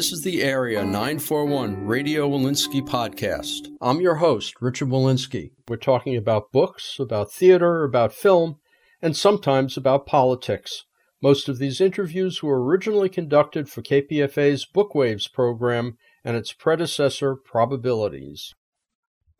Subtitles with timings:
[0.00, 3.68] This is the Area 941 Radio Wolinsky podcast.
[3.82, 5.50] I'm your host, Richard Wolinsky.
[5.68, 8.56] We're talking about books, about theater, about film,
[9.02, 10.86] and sometimes about politics.
[11.20, 18.54] Most of these interviews were originally conducted for KPFA's Bookwaves program and its predecessor, Probabilities.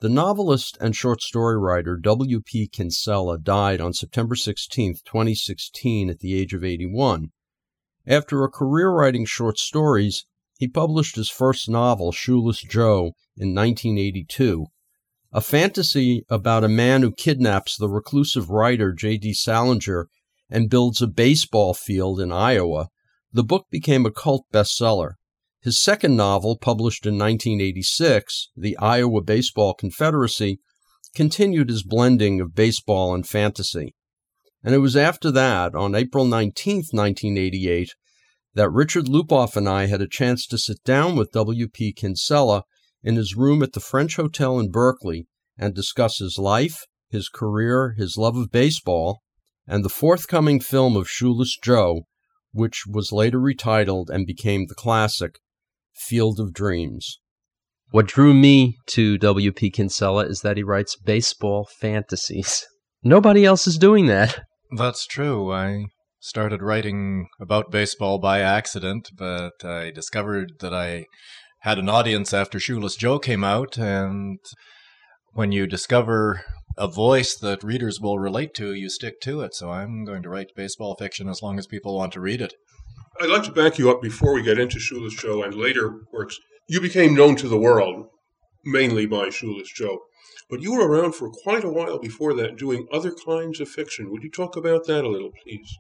[0.01, 2.69] The novelist and short story writer W.P.
[2.69, 7.31] Kinsella died on September 16, 2016, at the age of 81.
[8.06, 10.27] After a career writing short stories,
[10.60, 14.66] he published his first novel, Shoeless Joe, in 1982.
[15.33, 19.33] A fantasy about a man who kidnaps the reclusive writer J.D.
[19.33, 20.08] Salinger
[20.50, 22.89] and builds a baseball field in Iowa,
[23.33, 25.12] the book became a cult bestseller.
[25.62, 30.61] His second novel, published in 1986, The Iowa Baseball Confederacy,
[31.14, 33.95] continued his blending of baseball and fantasy.
[34.62, 37.95] And it was after that, on April 19, 1988,
[38.55, 41.93] that Richard Lupoff and I had a chance to sit down with W.P.
[41.93, 42.65] Kinsella
[43.03, 45.27] in his room at the French Hotel in Berkeley
[45.57, 49.20] and discuss his life, his career, his love of baseball,
[49.67, 52.03] and the forthcoming film of Shoeless Joe,
[52.53, 55.39] which was later retitled and became the classic
[55.92, 57.20] Field of Dreams.
[57.91, 59.70] What drew me to W.P.
[59.70, 62.67] Kinsella is that he writes baseball fantasies.
[63.03, 64.41] Nobody else is doing that.
[64.77, 65.53] That's true.
[65.53, 65.87] I
[66.21, 71.07] started writing about baseball by accident, but I discovered that I
[71.61, 73.79] had an audience after Shoeless Joe came out.
[73.79, 74.39] And
[75.33, 76.43] when you discover
[76.77, 79.55] a voice that readers will relate to, you stick to it.
[79.55, 82.55] So I'm going to write baseball fiction as long as people want to read it.
[83.20, 86.39] I'd like to back you up before we get into Shoeless Joe and later works.
[86.69, 88.07] You became known to the world
[88.64, 90.01] mainly by Shoeless Joe.
[90.48, 94.11] But you were around for quite a while before that doing other kinds of fiction.
[94.11, 95.79] Would you talk about that a little, please?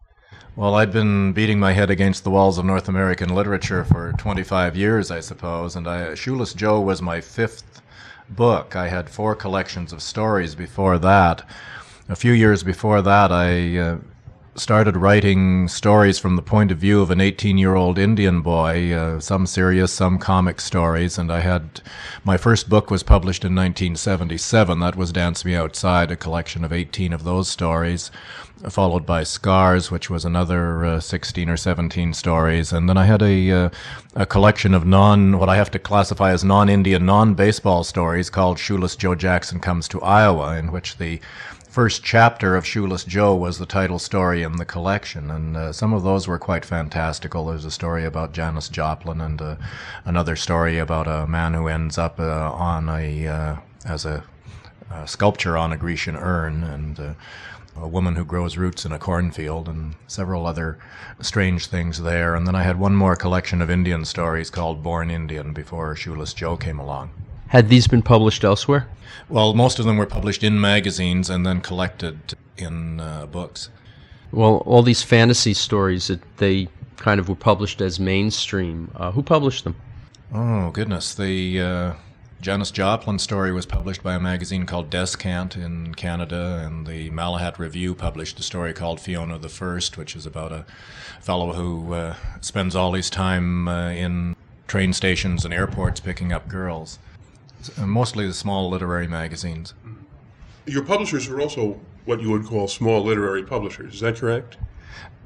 [0.56, 4.76] Well, I'd been beating my head against the walls of North American literature for 25
[4.76, 7.80] years, I suppose, and I, Shoeless Joe was my fifth
[8.28, 8.76] book.
[8.76, 11.48] I had four collections of stories before that.
[12.08, 13.98] A few years before that, I uh,
[14.60, 18.92] started writing stories from the point of view of an 18 year old Indian boy,
[18.92, 21.16] uh, some serious, some comic stories.
[21.16, 21.80] And I had
[22.24, 24.78] my first book was published in 1977.
[24.80, 28.10] That was Dance Me Outside, a collection of 18 of those stories,
[28.68, 32.70] followed by Scars, which was another uh, 16 or 17 stories.
[32.70, 33.70] And then I had a, uh,
[34.14, 38.28] a collection of non, what I have to classify as non Indian, non baseball stories
[38.28, 41.18] called Shoeless Joe Jackson Comes to Iowa, in which the
[41.70, 45.92] first chapter of Shoeless Joe was the title story in the collection, and uh, some
[45.92, 47.46] of those were quite fantastical.
[47.46, 49.56] There's a story about Janis Joplin, and uh,
[50.04, 54.24] another story about a man who ends up uh, on a uh, as a,
[54.90, 57.14] a, sculpture on a Grecian urn, and uh,
[57.76, 60.76] a woman who grows roots in a cornfield, and several other
[61.20, 62.34] strange things there.
[62.34, 66.34] And then I had one more collection of Indian stories called Born Indian before Shoeless
[66.34, 67.10] Joe came along.
[67.50, 68.86] Had these been published elsewhere?
[69.28, 73.70] Well, most of them were published in magazines and then collected in uh, books.
[74.30, 76.68] Well, all these fantasy stories that they
[76.98, 78.92] kind of were published as mainstream.
[78.94, 79.74] Uh, who published them?
[80.32, 81.94] Oh goodness, the uh,
[82.40, 87.58] Janis Joplin story was published by a magazine called Descant in Canada, and the Malahat
[87.58, 90.64] Review published a story called Fiona the First, which is about a
[91.20, 94.36] fellow who uh, spends all his time uh, in
[94.68, 97.00] train stations and airports picking up girls.
[97.78, 99.74] Mostly the small literary magazines.
[100.66, 103.94] Your publishers are also what you would call small literary publishers.
[103.94, 104.56] Is that correct?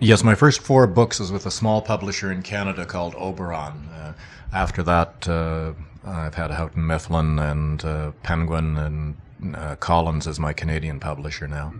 [0.00, 3.88] Yes, my first four books was with a small publisher in Canada called Oberon.
[3.88, 4.12] Uh,
[4.52, 5.72] after that, uh,
[6.04, 11.74] I've had Houghton Mifflin and uh, Penguin and uh, Collins as my Canadian publisher now.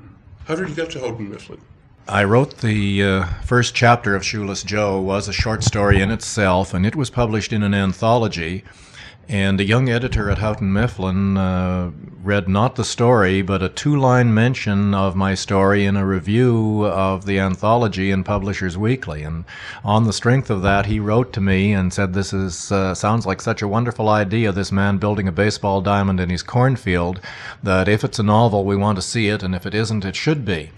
[0.47, 1.61] How did you get to Houghton Mifflin?
[2.07, 6.75] I wrote the uh, first chapter of Shoeless Joe was a short story in itself,
[6.75, 8.63] and it was published in an anthology
[9.29, 11.91] and a young editor at Houghton Mifflin uh,
[12.23, 16.87] read not the story, but a two line mention of my story in a review
[16.87, 19.23] of the anthology in Publishers Weekly.
[19.23, 19.45] And
[19.85, 23.27] on the strength of that, he wrote to me and said, This is, uh, sounds
[23.27, 27.21] like such a wonderful idea, this man building a baseball diamond in his cornfield,
[27.63, 30.17] that if it's a novel, we want to see it, and if it isn't, it
[30.17, 30.71] should be.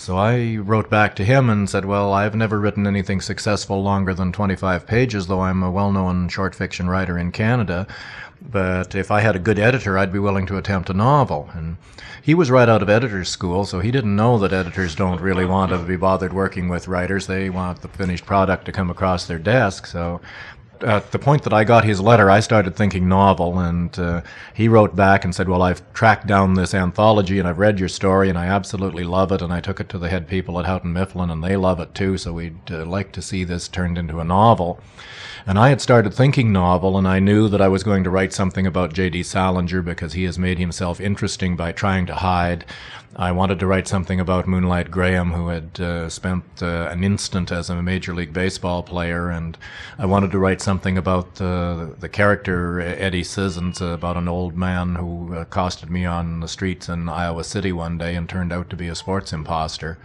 [0.00, 4.14] So I wrote back to him and said, Well, I've never written anything successful longer
[4.14, 7.86] than 25 pages, though I'm a well known short fiction writer in Canada.
[8.40, 11.50] But if I had a good editor, I'd be willing to attempt a novel.
[11.52, 11.76] And
[12.22, 15.44] he was right out of editor's school, so he didn't know that editors don't really
[15.44, 17.26] want to be bothered working with writers.
[17.26, 19.84] They want the finished product to come across their desk.
[19.84, 20.22] So
[20.82, 24.22] at the point that I got his letter, I started thinking novel, and uh,
[24.54, 27.88] he wrote back and said, "Well, I've tracked down this anthology, and I've read your
[27.88, 30.66] story, and I absolutely love it, and I took it to the head people at
[30.66, 32.18] Houghton Mifflin, and they love it too.
[32.18, 34.80] So we'd uh, like to see this turned into a novel."
[35.46, 38.32] And I had started thinking novel, and I knew that I was going to write
[38.32, 39.22] something about J.D.
[39.22, 42.64] Salinger because he has made himself interesting by trying to hide.
[43.16, 47.50] I wanted to write something about Moonlight Graham, who had uh, spent uh, an instant
[47.50, 49.58] as a Major League Baseball player, and
[49.98, 54.94] I wanted to write something about uh, the character Eddie Scissons, about an old man
[54.94, 58.76] who accosted me on the streets in Iowa City one day and turned out to
[58.76, 59.98] be a sports imposter.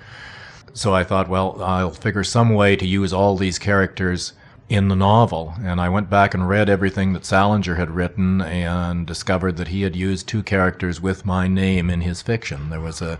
[0.74, 4.34] So I thought, well, I'll figure some way to use all these characters
[4.68, 5.54] in the novel.
[5.62, 9.84] And I went back and read everything that Salinger had written and discovered that he
[9.84, 12.72] had used two characters with my name in his fiction.
[12.72, 13.20] There was a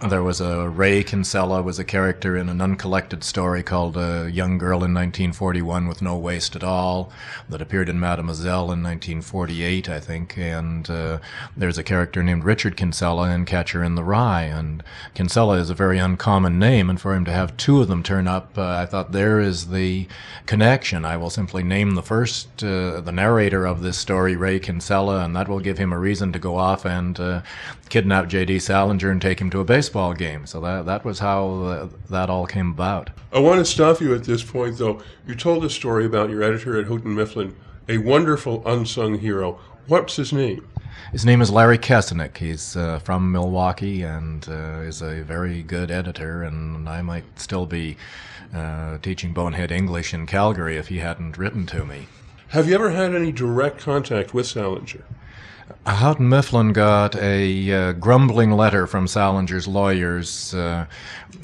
[0.08, 4.56] there was a Ray Kinsella was a character in an uncollected story called A Young
[4.56, 7.10] Girl in 1941 with No Waist at All
[7.48, 10.38] that appeared in Mademoiselle in 1948, I think.
[10.38, 11.18] And uh,
[11.56, 14.42] there's a character named Richard Kinsella in Catcher in the Rye.
[14.42, 14.84] And
[15.14, 18.28] Kinsella is a very uncommon name, and for him to have two of them turn
[18.28, 20.06] up, uh, I thought there is the
[20.52, 21.02] connection.
[21.06, 25.34] I will simply name the first, uh, the narrator of this story, Ray Kinsella, and
[25.34, 27.40] that will give him a reason to go off and uh,
[27.88, 28.58] kidnap J.D.
[28.58, 30.44] Salinger and take him to a baseball game.
[30.44, 33.08] So that that was how uh, that all came about.
[33.32, 35.00] I want to stop you at this point, though.
[35.26, 37.56] You told a story about your editor at Houghton Mifflin,
[37.88, 39.58] a wonderful unsung hero.
[39.86, 40.68] What's his name?
[41.12, 42.36] His name is Larry Kessenich.
[42.36, 47.64] He's uh, from Milwaukee and uh, is a very good editor, and I might still
[47.64, 47.96] be
[48.52, 52.08] uh, teaching Bonehead English in Calgary if he hadn't written to me.
[52.48, 55.04] Have you ever had any direct contact with Salinger?
[55.86, 60.86] Houghton Mifflin got a uh, grumbling letter from Salinger's lawyers uh,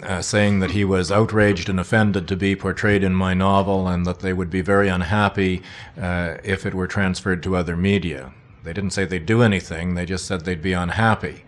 [0.03, 4.05] uh, saying that he was outraged and offended to be portrayed in my novel and
[4.07, 5.63] that they would be very unhappy
[6.01, 8.33] uh, if it were transferred to other media.
[8.65, 11.45] They didn't say they'd do anything, they just said they'd be unhappy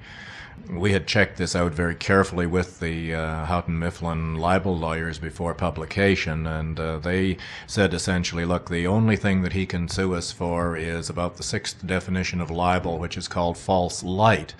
[0.72, 5.54] we had checked this out very carefully with the uh, Houghton Mifflin libel lawyers before
[5.54, 7.36] publication, and uh, they
[7.66, 11.42] said essentially, look, the only thing that he can sue us for is about the
[11.42, 14.54] sixth definition of libel, which is called false light.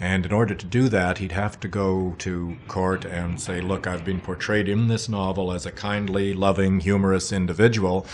[0.00, 3.86] And in order to do that, he'd have to go to court and say, Look,
[3.86, 8.06] I've been portrayed in this novel as a kindly, loving, humorous individual,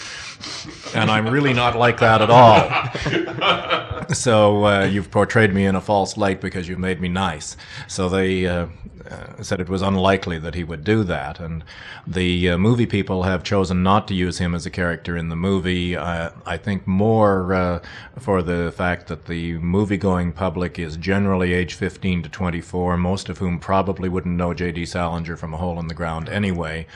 [0.94, 4.08] and I'm really not like that at all.
[4.14, 7.56] so uh, you've portrayed me in a false light because you've made me nice.
[7.86, 8.66] So they uh,
[9.10, 11.38] uh, said it was unlikely that he would do that.
[11.38, 11.62] And
[12.06, 15.36] the uh, movie people have chosen not to use him as a character in the
[15.36, 15.96] movie.
[15.96, 17.80] Uh, I think more uh,
[18.18, 23.28] for the fact that the movie going public is generally age 15 to 24, most
[23.28, 24.86] of whom probably wouldn't know J.D.
[24.86, 26.86] Salinger from a hole in the ground anyway.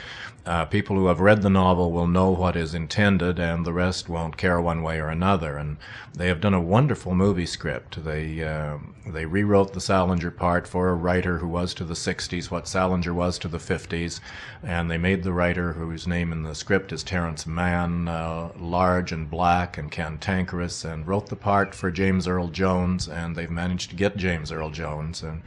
[0.43, 4.09] Uh, people who have read the novel will know what is intended, and the rest
[4.09, 5.55] won't care one way or another.
[5.55, 5.77] And
[6.15, 8.03] they have done a wonderful movie script.
[8.03, 12.49] They uh, they rewrote the Salinger part for a writer who was to the '60s
[12.49, 14.19] what Salinger was to the '50s,
[14.63, 19.11] and they made the writer whose name in the script is Terence Mann uh, large
[19.11, 23.07] and black and cantankerous, and wrote the part for James Earl Jones.
[23.07, 25.43] And they've managed to get James Earl Jones, and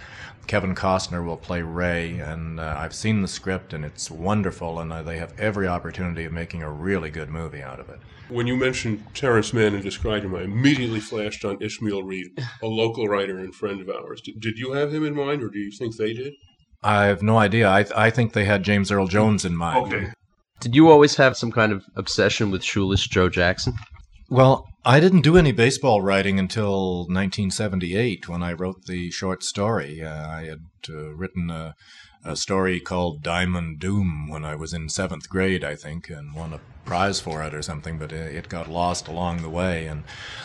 [0.47, 4.93] Kevin Costner will play Ray, and uh, I've seen the script, and it's wonderful, and
[4.93, 7.99] uh, they have every opportunity of making a really good movie out of it.
[8.29, 12.67] When you mentioned Terence Mann and described him, I immediately flashed on Ishmael Reed, a
[12.67, 14.21] local writer and friend of ours.
[14.23, 16.35] Did, did you have him in mind, or do you think they did?
[16.83, 17.71] I have no idea.
[17.71, 19.93] I, th- I think they had James Earl Jones in mind.
[19.93, 20.13] Okay.
[20.61, 23.75] Did you always have some kind of obsession with shoeless Joe Jackson?
[24.31, 30.03] Well, I didn't do any baseball writing until 1978 when I wrote the short story.
[30.03, 31.75] Uh, I had uh, written a,
[32.23, 36.53] a, story called Diamond Doom when I was in seventh grade, I think, and won
[36.53, 39.87] a prize for it or something, but it got lost along the way.
[39.87, 40.05] And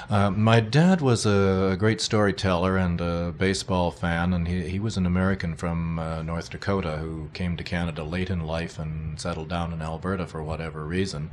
[0.09, 4.95] uh, my dad was a, great storyteller and a baseball fan, and he, he was
[4.95, 9.49] an American from uh, North Dakota who came to Canada late in life and settled
[9.49, 11.29] down in Alberta for whatever reason.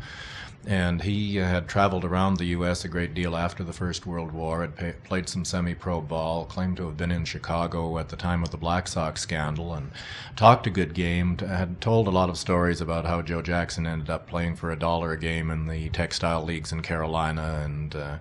[0.66, 2.84] And he had traveled around the U.S.
[2.84, 6.44] a great deal after the First World War, had pay, played some semi pro ball,
[6.44, 9.92] claimed to have been in Chicago at the time of the Black Sox scandal, and
[10.34, 14.10] talked a good game, had told a lot of stories about how Joe Jackson ended
[14.10, 18.18] up playing for a dollar a game in the textile leagues in Carolina and uh,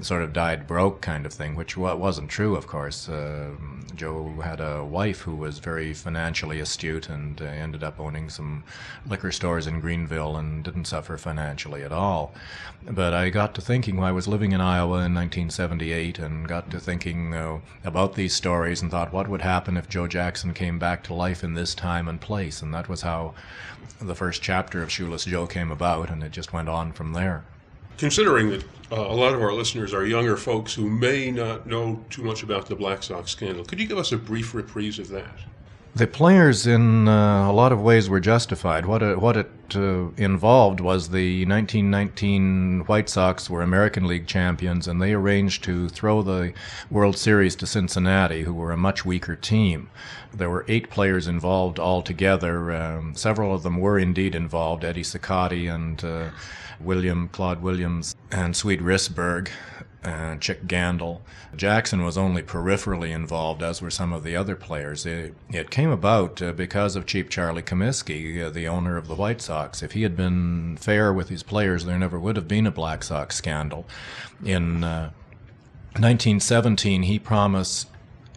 [0.00, 3.08] sort of died broke kind of thing, which wasn't true, of course.
[3.08, 3.50] Uh,
[3.94, 8.62] Joe had a wife who was very financially astute and uh, ended up owning some
[9.06, 12.34] liquor stores in Greenville and didn't suffer financially at all.
[12.86, 16.70] But I got to thinking while I was living in Iowa in 1978 and got
[16.70, 20.78] to thinking uh, about these stories and thought what would happen if Joe Jackson came
[20.78, 22.60] back to life in this time and place.
[22.60, 23.34] And that was how
[23.98, 27.44] the first chapter of Shoeless Joe came about, and it just went on from there.
[27.98, 32.04] Considering that uh, a lot of our listeners are younger folks who may not know
[32.10, 35.08] too much about the Black Sox scandal, could you give us a brief reprise of
[35.08, 35.38] that?
[35.96, 38.84] The players, in uh, a lot of ways, were justified.
[38.84, 44.86] What it, what it uh, involved was the 1919 White Sox were American League champions,
[44.86, 46.52] and they arranged to throw the
[46.90, 49.88] World Series to Cincinnati, who were a much weaker team.
[50.34, 52.72] There were eight players involved altogether.
[52.72, 56.28] Um, several of them were indeed involved Eddie Cicotte and uh,
[56.80, 59.48] William, Claude Williams, and Swede Risberg
[60.06, 61.20] and Chick Gandil.
[61.56, 65.04] Jackson was only peripherally involved, as were some of the other players.
[65.04, 69.14] It, it came about uh, because of Cheap Charlie Comiskey, uh, the owner of the
[69.14, 69.82] White Sox.
[69.82, 73.02] If he had been fair with his players, there never would have been a Black
[73.02, 73.86] Sox scandal.
[74.44, 75.10] In uh,
[75.94, 77.88] 1917, he promised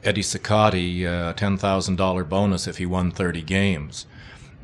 [0.04, 4.06] Eddie Cicotte uh, a $10,000 bonus if he won 30 games.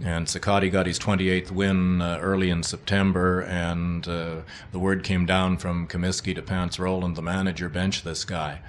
[0.03, 5.25] And Cicotte got his 28th win uh, early in September, and uh, the word came
[5.25, 8.59] down from Comiskey to Pants Rowland, the manager, bench this guy.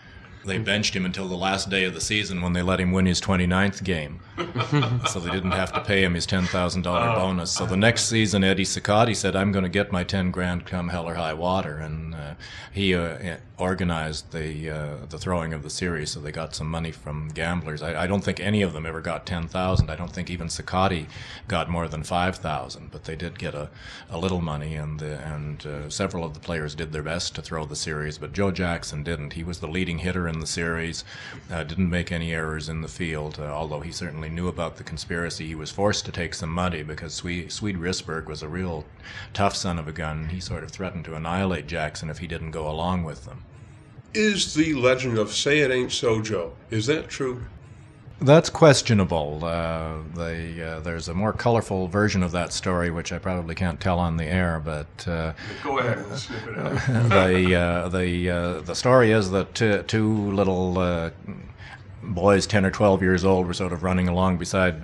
[0.46, 3.06] They benched him until the last day of the season when they let him win
[3.06, 4.20] his 29th game.
[5.08, 7.50] so they didn't have to pay him his $10,000 bonus.
[7.50, 10.88] So the next season, Eddie Cicotte said, I'm going to get my 10 grand come
[10.88, 11.78] hell or high water.
[11.78, 12.34] And uh,
[12.72, 16.90] he uh, organized the uh, the throwing of the series, so they got some money
[16.90, 17.82] from gamblers.
[17.82, 19.90] I, I don't think any of them ever got ten thousand.
[19.90, 21.06] I don't think even Cicotte
[21.48, 23.70] got more than five thousand, but they did get a,
[24.10, 27.42] a little money, and the, and uh, several of the players did their best to
[27.42, 29.32] throw the series, but Joe Jackson didn't.
[29.32, 31.04] He was the leading hitter in the series,
[31.50, 34.84] uh, didn't make any errors in the field, uh, although he certainly knew about the
[34.84, 35.46] conspiracy.
[35.46, 38.84] He was forced to take some money because Swede, Swede Risberg was a real
[39.32, 40.28] tough son of a gun.
[40.28, 43.44] He sort of threatened to annihilate Jackson if he didn't go along with them
[44.16, 46.54] is the legend of Say It Ain't So Joe.
[46.70, 47.44] Is that true?
[48.20, 49.40] That's questionable.
[49.44, 53.98] Uh, uh, there's a more colorful version of that story, which I probably can't tell
[53.98, 54.60] on the air.
[54.64, 56.86] But uh, go ahead, it out.
[57.10, 61.10] the uh, the uh, the story is that two, two little uh,
[62.02, 64.82] boys, ten or twelve years old, were sort of running along beside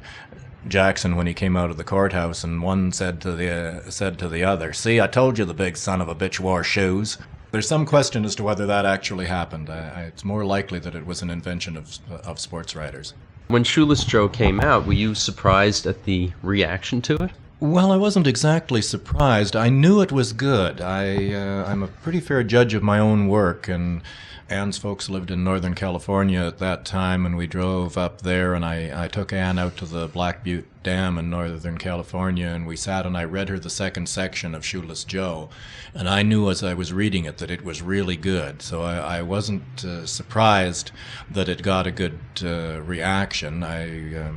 [0.68, 4.28] Jackson when he came out of the courthouse, and one said to the said to
[4.28, 7.16] the other, "See, I told you the big son of a bitch wore shoes."
[7.52, 9.68] There's some question as to whether that actually happened.
[9.68, 13.12] I, I, it's more likely that it was an invention of, of sports writers.
[13.48, 17.30] When Shoeless Joe came out, were you surprised at the reaction to it?
[17.62, 19.54] Well, I wasn't exactly surprised.
[19.54, 20.80] I knew it was good.
[20.80, 24.02] I, uh, I'm a pretty fair judge of my own work, and
[24.48, 28.64] Anne's folks lived in Northern California at that time, and we drove up there, and
[28.64, 32.74] I, I took Anne out to the Black Butte Dam in Northern California, and we
[32.74, 35.48] sat and I read her the second section of Shoeless Joe,
[35.94, 38.60] and I knew as I was reading it that it was really good.
[38.60, 40.90] So I, I wasn't uh, surprised
[41.30, 43.62] that it got a good uh, reaction.
[43.62, 44.32] I uh,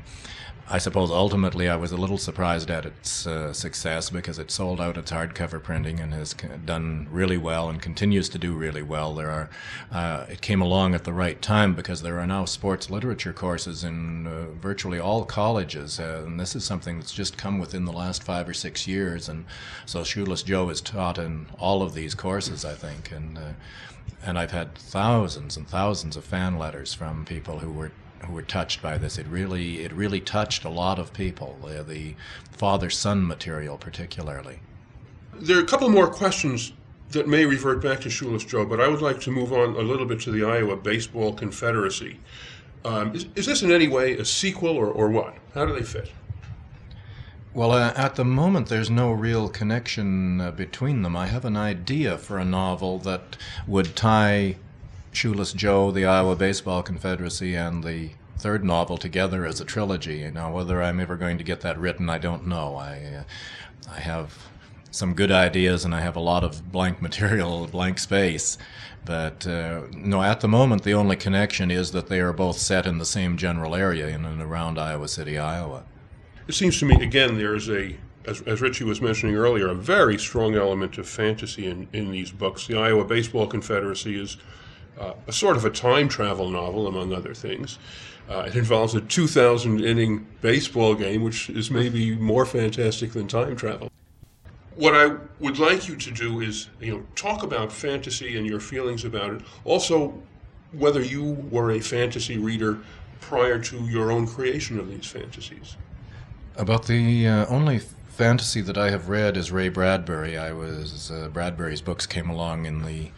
[0.68, 4.82] I suppose ultimately I was a little surprised at its uh, success because it sold
[4.82, 6.34] out its hardcover printing and has
[6.66, 9.14] done really well and continues to do really well.
[9.14, 9.50] There are,
[9.92, 13.84] uh, it came along at the right time because there are now sports literature courses
[13.84, 17.94] in uh, virtually all colleges, uh, and this is something that's just come within the
[17.94, 19.30] last five or six years.
[19.30, 19.46] And
[19.86, 23.54] so Shoeless Joe is taught in all of these courses, I think, and uh,
[24.24, 27.92] and I've had thousands and thousands of fan letters from people who were
[28.26, 29.18] who were touched by this.
[29.18, 31.58] It really it really touched a lot of people.
[31.64, 32.16] Uh, the
[32.52, 34.60] father son material, particularly.
[35.34, 36.74] There are a couple more questions
[37.10, 39.82] that may revert back to Shoeless Joe, but I would like to move on a
[39.82, 42.20] little bit to the Iowa Baseball Confederacy.
[42.84, 45.36] Um, is, is, this in any way a sequel or, or what?
[45.54, 46.12] How do they fit?
[47.54, 51.16] Well, uh, at the moment, there's no real connection uh, between them.
[51.16, 54.58] I have an idea for a novel that would tie
[55.16, 60.30] Shoeless Joe, the Iowa Baseball Confederacy, and the third novel together as a trilogy.
[60.30, 62.76] Now, whether I'm ever going to get that written, I don't know.
[62.76, 63.24] I, uh,
[63.92, 64.38] I have
[64.92, 68.58] some good ideas and I have a lot of blank material, blank space.
[69.06, 72.86] But uh, no, at the moment, the only connection is that they are both set
[72.86, 75.84] in the same general area in and around Iowa City, Iowa.
[76.48, 77.96] It seems to me, again, there's a
[78.28, 82.32] as, as Richie was mentioning earlier, a very strong element of fantasy in, in these
[82.32, 82.68] books.
[82.68, 84.38] The Iowa Baseball Confederacy is
[85.00, 87.78] uh, a sort of a time travel novel, among other things.
[88.30, 93.56] Uh, it involves a 2,000 inning baseball game, which is maybe more fantastic than time
[93.56, 93.92] travel.
[94.76, 98.60] What I would like you to do is, you know, talk about fantasy and your
[98.60, 99.42] feelings about it.
[99.64, 100.14] Also,
[100.74, 102.80] whether you were a fantasy reader
[103.22, 105.78] prior to your own creation of these fantasies.
[106.58, 110.38] About the uh, only fantasy that I have read is Ray Bradbury.
[110.38, 113.10] I was uh, Bradbury's books came along in the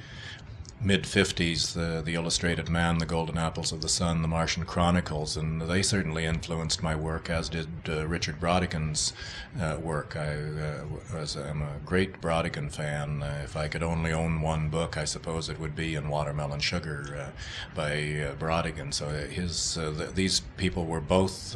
[0.79, 5.35] mid 50s, the, the Illustrated Man, The Golden Apples of the Sun, The Martian Chronicles,
[5.35, 9.13] and they certainly influenced my work, as did uh, Richard Brautigan's
[9.59, 10.15] uh, work.
[10.15, 13.23] I uh, was, I'm a great Brautigan fan.
[13.23, 16.59] Uh, if I could only own one book, I suppose it would be In Watermelon
[16.59, 18.93] Sugar uh, by uh, Brautigan.
[18.93, 21.55] So his, th- these people were both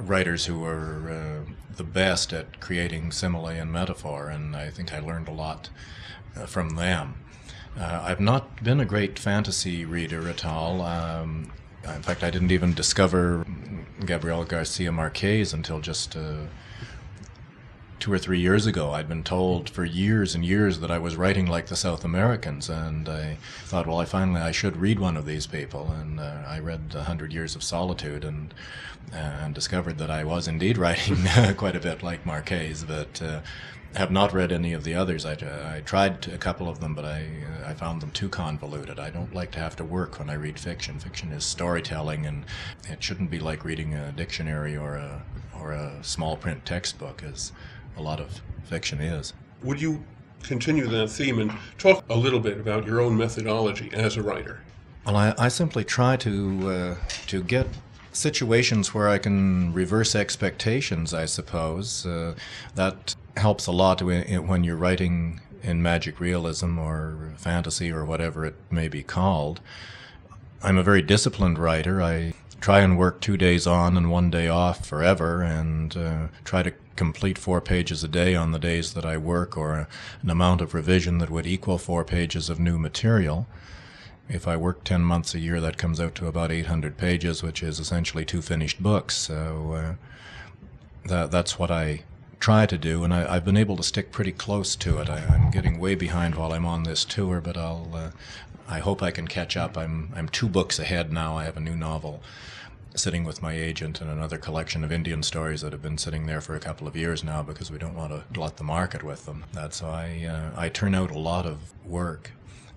[0.00, 1.44] writers who were
[1.76, 5.70] the best at creating simile and metaphor, and I think I learned a lot
[6.46, 7.23] from them.
[7.78, 10.82] Uh, I've not been a great fantasy reader at all.
[10.82, 11.52] Um,
[11.84, 13.44] in fact, I didn't even discover
[14.04, 16.46] Gabriel Garcia Marquez until just uh,
[17.98, 18.92] two or three years ago.
[18.92, 22.68] I'd been told for years and years that I was writing like the South Americans,
[22.68, 26.42] and I thought, well, I finally I should read one of these people, and uh,
[26.46, 28.54] I read A Hundred Years of Solitude, and
[29.12, 31.16] uh, and discovered that I was indeed writing
[31.56, 33.40] quite a bit like Marquez, but uh,
[33.94, 35.24] have not read any of the others.
[35.24, 37.26] I, I tried a couple of them, but I
[37.64, 38.98] uh, I found them too convoluted.
[38.98, 40.98] I don't like to have to work when I read fiction.
[40.98, 42.44] Fiction is storytelling, and
[42.88, 45.22] it shouldn't be like reading a dictionary or a
[45.58, 47.52] or a small print textbook, as
[47.96, 49.32] a lot of fiction is.
[49.62, 50.04] Would you
[50.42, 54.60] continue that theme and talk a little bit about your own methodology as a writer?
[55.06, 56.94] Well, I, I simply try to uh,
[57.28, 57.66] to get
[58.12, 61.12] situations where I can reverse expectations.
[61.14, 62.34] I suppose uh,
[62.74, 68.54] that helps a lot when you're writing in magic realism or fantasy or whatever it
[68.70, 69.60] may be called.
[70.62, 72.02] I'm a very disciplined writer.
[72.02, 76.62] I try and work two days on and one day off forever and uh, try
[76.62, 79.88] to complete four pages a day on the days that I work or
[80.22, 83.46] an amount of revision that would equal four pages of new material.
[84.28, 87.62] If I work 10 months a year, that comes out to about 800 pages, which
[87.62, 89.16] is essentially two finished books.
[89.16, 92.04] So uh, that, that's what I
[92.40, 95.08] try to do, and I, have been able to stick pretty close to it.
[95.08, 97.90] I, am getting way behind while I'm on this tour, but I'll.
[97.94, 98.10] Uh,
[98.66, 99.76] I hope I can catch up.
[99.76, 101.36] I'm I'm two books ahead now.
[101.36, 102.22] I have a new novel
[102.96, 106.40] sitting with my agent and another collection of Indian stories that have been sitting there
[106.40, 109.26] for a couple of years now because we don't want to glut the market with
[109.26, 109.44] them.
[109.52, 112.30] That's why uh, I turn out a lot of work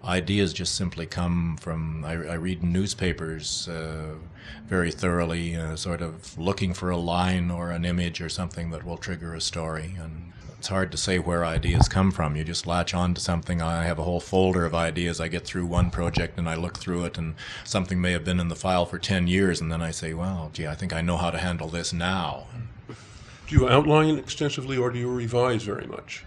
[0.03, 4.15] ideas just simply come from I, I read newspapers uh,
[4.65, 8.85] very thoroughly, uh, sort of looking for a line or an image or something that
[8.85, 9.95] will trigger a story.
[9.99, 12.35] And it's hard to say where ideas come from.
[12.35, 13.61] You just latch on to something.
[13.61, 15.21] I have a whole folder of ideas.
[15.21, 18.39] I get through one project and I look through it, and something may have been
[18.39, 21.01] in the file for 10 years, and then I say, well, gee, I think I
[21.01, 22.47] know how to handle this now.
[23.47, 26.25] Do you outline extensively or do you revise very much?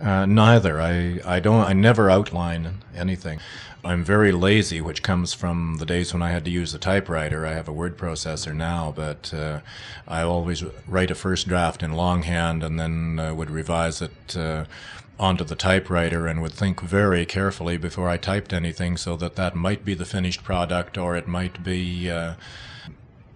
[0.00, 0.80] Uh, neither.
[0.80, 1.64] I, I don't.
[1.64, 3.40] I never outline anything.
[3.84, 7.46] I'm very lazy, which comes from the days when I had to use a typewriter.
[7.46, 9.60] I have a word processor now, but uh,
[10.08, 14.64] I always write a first draft in longhand and then uh, would revise it uh,
[15.18, 19.54] onto the typewriter and would think very carefully before I typed anything, so that that
[19.54, 22.34] might be the finished product or it might be uh,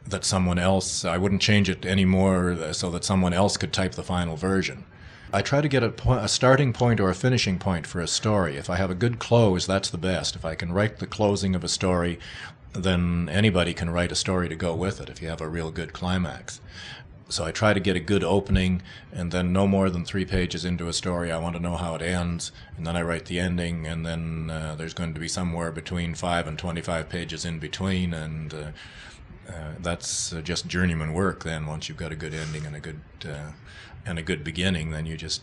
[0.06, 1.04] that someone else.
[1.04, 4.84] I wouldn't change it anymore, uh, so that someone else could type the final version.
[5.32, 8.56] I try to get a, a, starting point or a finishing point for a story.
[8.56, 10.34] If I have a good close, that's the best.
[10.34, 12.18] If I can write the closing of a story,
[12.72, 15.70] then anybody can write a story to go with it if you have a real
[15.70, 16.60] good climax.
[17.28, 18.80] So I try to get a good opening,
[19.12, 21.94] and then no more than three pages into a story, I want to know how
[21.94, 25.28] it ends, and then I write the ending, and then uh, there's going to be
[25.28, 28.70] somewhere between five and 25 pages in between, and uh,
[29.46, 31.44] uh, that's uh, just journeyman work.
[31.44, 33.52] Then once you've got a good ending and a good uh,
[34.08, 35.42] and a good beginning, then you just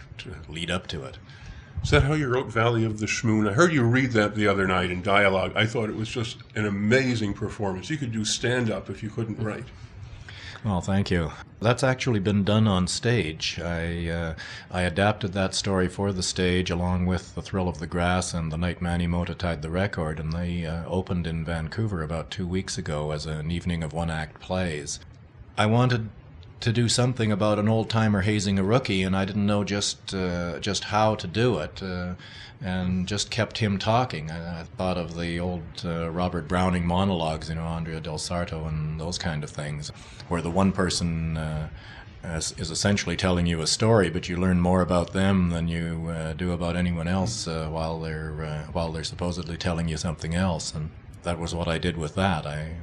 [0.50, 1.18] lead up to it.
[1.84, 3.48] Is that how you wrote Valley of the Schmoon?
[3.48, 5.52] I heard you read that the other night in dialogue.
[5.56, 7.92] I thought it was just an amazing performance.
[7.92, 9.66] You could do stand up if you couldn't write.
[10.64, 11.32] Well, thank you.
[11.62, 13.60] That's actually been done on stage.
[13.60, 14.36] I uh,
[14.72, 18.52] I adapted that story for the stage along with The Thrill of the Grass and
[18.52, 22.48] The Night Manny Mota Tied the Record, and they uh, opened in Vancouver about two
[22.48, 25.00] weeks ago as an evening of one act plays.
[25.56, 26.10] I wanted
[26.66, 30.16] to do something about an old timer hazing a rookie, and I didn't know just
[30.16, 32.16] uh, just how to do it, uh,
[32.60, 34.32] and just kept him talking.
[34.32, 38.66] I, I thought of the old uh, Robert Browning monologues, you know, Andrea del Sarto
[38.66, 39.90] and those kind of things,
[40.28, 41.70] where the one person uh,
[42.24, 46.34] is, essentially telling you a story, but you learn more about them than you uh,
[46.34, 50.74] do about anyone else uh, while they're while they're supposedly telling you something else.
[50.74, 50.90] And
[51.22, 52.48] that was what I did with that.
[52.48, 52.78] I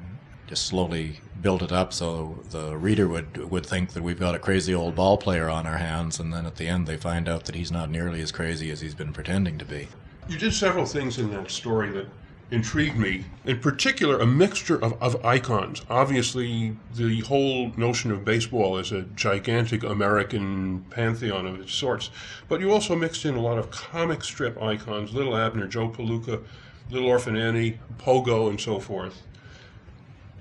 [0.53, 4.39] just slowly build it up so the reader would would think that we've got a
[4.39, 7.47] crazy old ball player on our hands, and then at the end they find out
[7.47, 9.89] that he's not nearly as crazy as he's been pretending to be.
[10.29, 12.07] You did several things in that story that
[12.51, 13.25] intrigued me.
[13.47, 15.81] In particular, a mixture of, of icons.
[15.89, 22.11] Obviously, the whole notion of baseball is a gigantic American pantheon of its sorts.
[22.47, 26.45] But you also mixed in a lot of comic strip icons Little Abner, Joe Palooka,
[26.91, 29.23] Little Orphan Annie, Pogo, and so forth.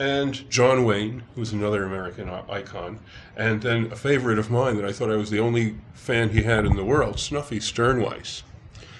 [0.02, 3.02] And John Wayne, who's another American icon.
[3.38, 6.42] And then a favorite of mine that I thought I was the only fan he
[6.42, 8.42] had in the world, Snuffy Stirnweiss.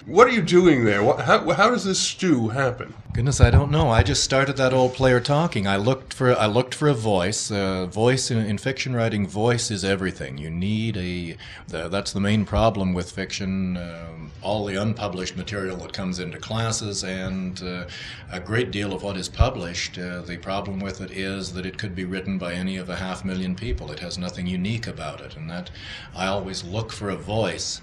[0.06, 1.00] What are you doing there?
[1.18, 2.92] How, how does this stew happen?
[3.12, 3.88] Goodness, I don't know.
[3.88, 5.68] I just started that old player talking.
[5.68, 7.52] I looked for I looked for a voice.
[7.52, 10.38] Uh, voice in, in, fiction writing, voice is everything.
[10.38, 11.36] You need a.
[11.68, 13.76] The, that's the main problem with fiction.
[13.76, 17.84] Um, all the unpublished material that comes into classes, and uh,
[18.32, 19.98] a great deal of what is published.
[19.98, 22.96] Uh, the problem with it is that it could be written by any of a
[22.96, 23.92] half million people.
[23.92, 25.70] It has nothing unique about it, and that
[26.12, 27.80] I always look for a voice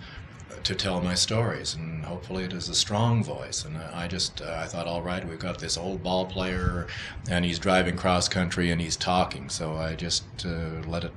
[0.63, 3.65] to tell my stories, and hopefully it is a strong voice.
[3.65, 6.87] And I just uh, I thought, all right, we've got this old ball player,
[7.29, 9.49] and he's driving cross country and he's talking.
[9.49, 11.13] So I just uh, let it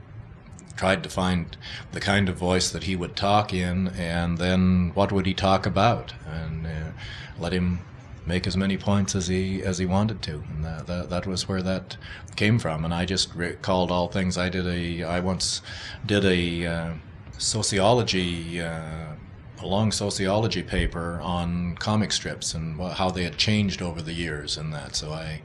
[0.76, 1.57] tried to find
[1.92, 5.66] the kind of voice that he would talk in, and then what would he talk
[5.66, 6.90] about, and uh,
[7.38, 7.81] let him
[8.26, 11.48] make as many points as he as he wanted to, and that, that, that was
[11.48, 11.96] where that
[12.37, 12.85] came from.
[12.85, 14.38] And I just recalled all things.
[14.38, 15.62] I did a I once
[16.07, 16.92] did a uh,
[17.38, 19.14] sociology uh,
[19.62, 24.57] a long sociology paper on comic strips and how they had changed over the years
[24.57, 24.96] and that.
[24.96, 25.42] So I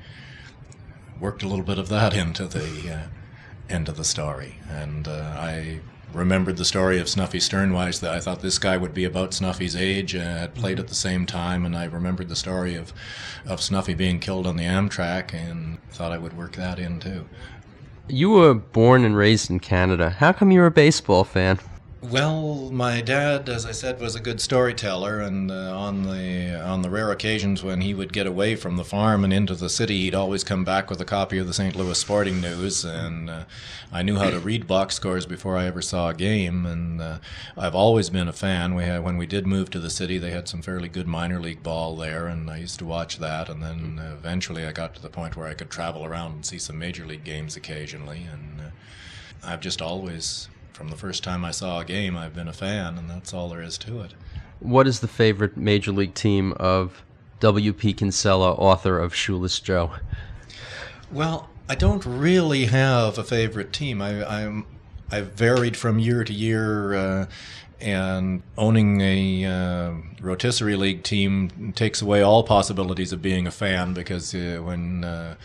[1.20, 3.08] worked a little bit of that into the uh,
[3.70, 5.82] into the story, and uh, I
[6.14, 9.76] remembered the story of Snuffy Stirnweiss That I thought this guy would be about Snuffy's
[9.76, 12.94] age, uh, had played at the same time, and I remembered the story of
[13.46, 17.28] of Snuffy being killed on the Amtrak, and thought I would work that in too.
[18.08, 20.12] You were born and raised in Canada.
[20.12, 21.60] How come you're a baseball fan?
[22.00, 26.84] Well, my dad, as I said, was a good storyteller, and uh, on the on
[26.84, 30.02] the rare occasions when he would get away from the farm and into the city,
[30.02, 31.76] he'd always come back with a copy of the St.
[31.76, 33.44] Louis Sporting News, and uh,
[33.92, 37.18] I knew how to read box scores before I ever saw a game, and uh,
[37.58, 38.76] I've always been a fan.
[38.76, 41.40] We had when we did move to the city, they had some fairly good minor
[41.40, 45.02] league ball there, and I used to watch that, and then eventually I got to
[45.02, 48.62] the point where I could travel around and see some major league games occasionally, and
[48.62, 48.70] uh,
[49.44, 53.00] I've just always from the first time I saw a game, I've been a fan,
[53.00, 54.14] and that's all there is to it.
[54.60, 57.02] What is the favorite major league team of
[57.40, 57.94] W.P.
[57.94, 59.94] Kinsella, author of Shoeless Joe?
[61.12, 64.04] Well, I don't really have a favorite team.
[64.04, 64.68] I, I'm
[65.10, 67.26] I've varied from year to year, uh,
[67.82, 73.96] and owning a uh, rotisserie league team takes away all possibilities of being a fan
[73.96, 75.38] because uh, when uh,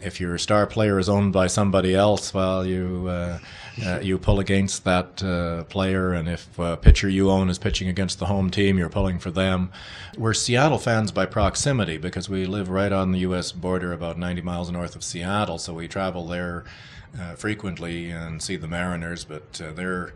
[0.00, 3.38] if your star player is owned by somebody else, well, you uh,
[3.84, 7.88] uh, you pull against that uh, player, and if a pitcher you own is pitching
[7.88, 9.70] against the home team, you're pulling for them.
[10.16, 13.52] We're Seattle fans by proximity because we live right on the U.S.
[13.52, 16.64] border, about 90 miles north of Seattle, so we travel there
[17.18, 20.14] uh, frequently and see the Mariners, but uh, they're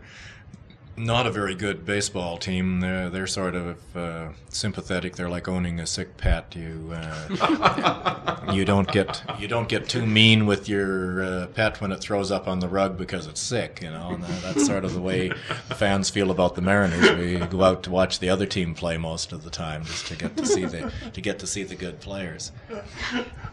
[0.97, 2.79] not a very good baseball team.
[2.79, 5.15] They're they're sort of uh, sympathetic.
[5.15, 6.55] They're like owning a sick pet.
[6.55, 11.91] You uh, you don't get you don't get too mean with your uh, pet when
[11.91, 13.79] it throws up on the rug because it's sick.
[13.81, 15.29] You know, and that's sort of the way
[15.75, 17.11] fans feel about the Mariners.
[17.17, 20.15] We go out to watch the other team play most of the time just to
[20.15, 22.51] get to see the to get to see the good players.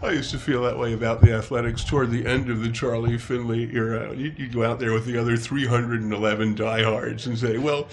[0.02, 3.18] I used to feel that way about the Athletics toward the end of the Charlie
[3.18, 4.14] Finley era.
[4.14, 7.88] You, you go out there with the other 311 diehards and say, well,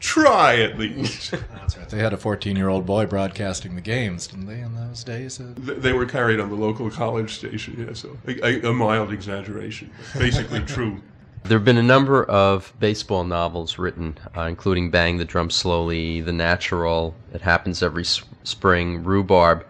[0.00, 1.30] try at least.
[1.54, 1.88] That's right.
[1.88, 5.40] They had a 14 year old boy broadcasting the games, didn't they, in those days?
[5.40, 9.90] Uh, they were carried on the local college station, yeah, so a, a mild exaggeration,
[10.18, 11.00] basically true.
[11.44, 16.20] There have been a number of baseball novels written, uh, including Bang the Drum Slowly,
[16.20, 19.66] The Natural, It Happens Every S- Spring, Rhubarb.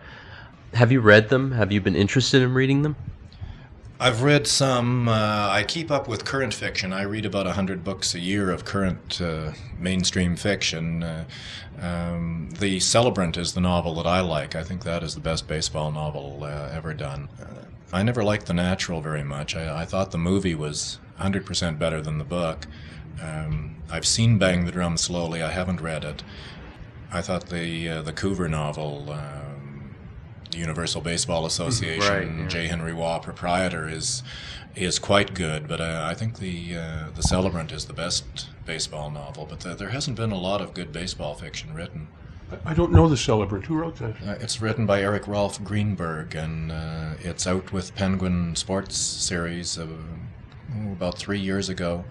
[0.74, 1.52] Have you read them?
[1.52, 2.96] Have you been interested in reading them?
[4.02, 5.06] I've read some.
[5.08, 6.92] Uh, I keep up with current fiction.
[6.92, 11.04] I read about 100 books a year of current uh, mainstream fiction.
[11.04, 11.24] Uh,
[11.80, 14.56] um, the Celebrant is the novel that I like.
[14.56, 17.28] I think that is the best baseball novel uh, ever done.
[17.40, 19.54] Uh, I never liked The Natural very much.
[19.54, 22.66] I, I, thought the movie was 100% better than the book.
[23.22, 25.44] Um, I've seen Bang the Drum Slowly.
[25.44, 26.24] I haven't read it.
[27.12, 29.12] I thought the uh, the Coover novel
[30.54, 32.46] Universal Baseball Association, Right, yeah.
[32.48, 32.66] J.
[32.68, 34.22] Henry Waugh, proprietor, is
[34.74, 35.68] is quite good.
[35.68, 39.46] But uh, I think the uh, the Celebrant is the best baseball novel.
[39.48, 42.08] But the, there hasn't been a lot of good baseball fiction written.
[42.66, 43.64] I don't know the celebrant.
[43.64, 44.14] Who wrote that?
[44.26, 49.78] Uh, it's written by Eric Rolf Greenberg, and uh, it's out with Penguin Sports Series
[49.78, 52.04] uh, oh, about three years ago.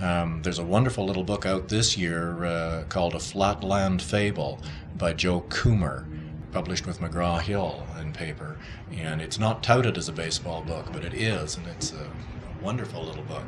[0.00, 4.58] Um, there's a wonderful little book out this year uh, called A Flatland Fable
[4.96, 6.06] by Joe Coomer,
[6.54, 8.56] published with McGraw Hill in paper.
[8.92, 12.64] And it's not touted as a baseball book, but it is, and it's a, a
[12.64, 13.44] wonderful little book.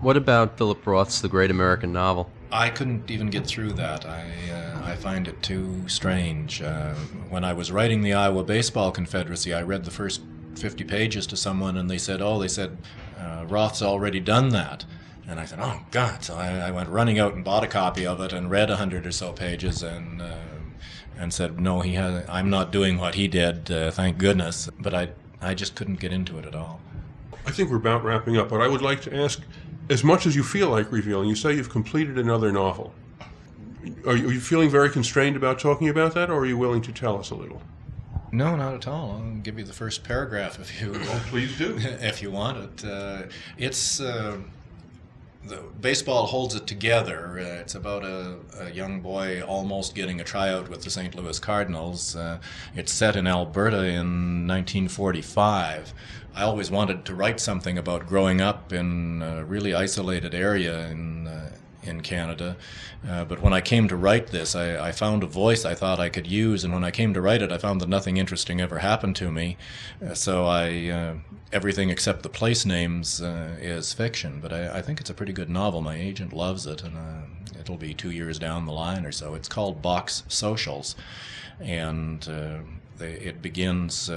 [0.00, 2.28] What about Philip Roth's The Great American Novel?
[2.50, 4.04] I couldn't even get through that.
[4.04, 6.60] I uh, I find it too strange.
[6.60, 6.94] Uh,
[7.28, 10.20] when I was writing the Iowa Baseball Confederacy, I read the first
[10.56, 12.78] 50 pages to someone, and they said, "Oh, they said
[13.16, 14.84] uh, Roth's already done that."
[15.28, 18.04] And I said, "Oh God!" So I, I went running out and bought a copy
[18.04, 20.34] of it and read a hundred or so pages, and uh,
[21.20, 22.24] and said, "No, he has.
[22.28, 23.70] I'm not doing what he did.
[23.70, 26.80] Uh, thank goodness." But I I just couldn't get into it at all.
[27.46, 29.40] I think we're about wrapping up, but I would like to ask,
[29.88, 32.92] as much as you feel like revealing, you say you've completed another novel.
[34.06, 36.82] Are you, are you feeling very constrained about talking about that, or are you willing
[36.82, 37.62] to tell us a little?
[38.32, 39.12] No, not at all.
[39.12, 40.92] I'll give you the first paragraph if you
[41.28, 41.76] Please do.
[41.80, 42.84] if you want it.
[42.84, 43.22] Uh,
[43.58, 44.36] it's uh,
[45.44, 47.38] the baseball holds it together.
[47.38, 51.14] Uh, it's about a, a young boy almost getting a tryout with the St.
[51.14, 52.14] Louis Cardinals.
[52.14, 52.38] Uh,
[52.74, 55.94] it's set in Alberta in 1945.
[56.34, 61.26] I always wanted to write something about growing up in a really isolated area in
[61.26, 61.50] uh,
[61.82, 62.56] in Canada.
[63.08, 65.98] Uh, but when I came to write this, I, I found a voice I thought
[65.98, 68.60] I could use, and when I came to write it, I found that nothing interesting
[68.60, 69.56] ever happened to me.
[70.04, 71.14] Uh, so I uh,
[71.52, 74.40] everything except the place names uh, is fiction.
[74.40, 75.80] But I, I think it's a pretty good novel.
[75.80, 79.34] My agent loves it, and uh, it'll be two years down the line or so.
[79.34, 80.96] It's called Box Socials,
[81.60, 82.58] and uh,
[82.98, 84.10] they, it begins.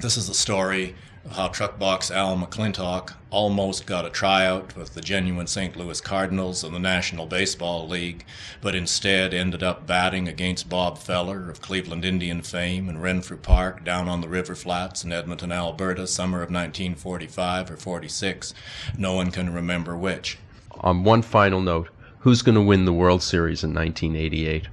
[0.00, 0.94] This is the story
[1.28, 5.76] how truck box Al McClintock almost got a tryout with the genuine St.
[5.76, 8.24] Louis Cardinals in the National Baseball League,
[8.60, 13.84] but instead ended up batting against Bob Feller of Cleveland Indian fame in Renfrew Park
[13.84, 18.54] down on the River Flats in Edmonton, Alberta, summer of 1945 or 46.
[18.96, 20.38] No one can remember which.
[20.80, 24.68] On one final note, who's going to win the World Series in 1988?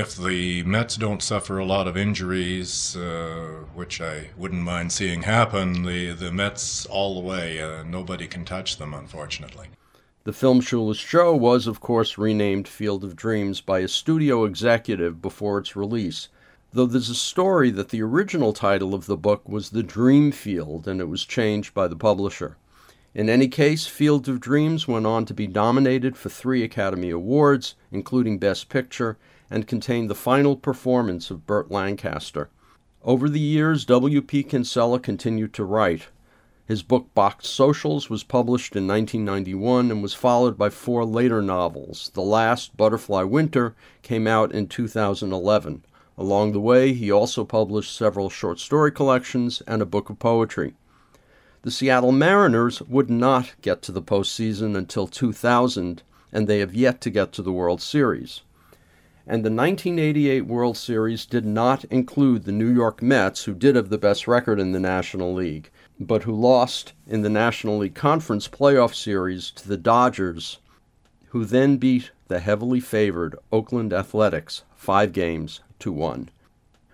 [0.00, 5.24] If the Mets don't suffer a lot of injuries, uh, which I wouldn't mind seeing
[5.24, 9.66] happen, the, the Mets all the way, uh, nobody can touch them, unfortunately.
[10.24, 15.20] The film Shoeless Joe was, of course, renamed Field of Dreams by a studio executive
[15.20, 16.30] before its release,
[16.72, 20.88] though there's a story that the original title of the book was The Dream Field
[20.88, 22.56] and it was changed by the publisher.
[23.14, 27.74] In any case, Field of Dreams went on to be nominated for three Academy Awards,
[27.92, 29.18] including Best Picture,
[29.50, 32.48] and contained the final performance of Burt Lancaster.
[33.02, 34.44] Over the years, W.P.
[34.44, 36.08] Kinsella continued to write.
[36.66, 42.12] His book Box Socials was published in 1991 and was followed by four later novels.
[42.14, 45.84] The last, Butterfly Winter, came out in 2011.
[46.16, 50.74] Along the way, he also published several short story collections and a book of poetry.
[51.62, 57.00] The Seattle Mariners would not get to the postseason until 2000, and they have yet
[57.00, 58.42] to get to the World Series.
[59.26, 63.90] And the 1988 World Series did not include the New York Mets, who did have
[63.90, 68.48] the best record in the National League, but who lost in the National League Conference
[68.48, 70.58] playoff series to the Dodgers,
[71.28, 76.30] who then beat the heavily favored Oakland Athletics five games to one.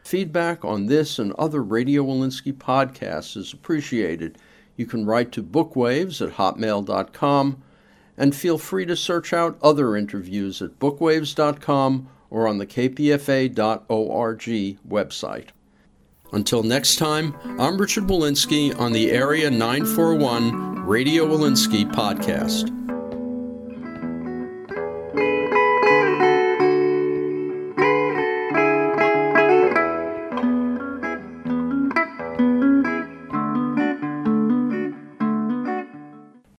[0.03, 4.39] Feedback on this and other Radio Wolinsky podcasts is appreciated.
[4.77, 7.62] You can write to bookwaves at hotmail.com
[8.17, 14.41] and feel free to search out other interviews at bookwaves.com or on the kpfa.org
[14.89, 15.49] website.
[16.33, 22.86] Until next time, I'm Richard Wolinsky on the Area 941 Radio Walensky podcast.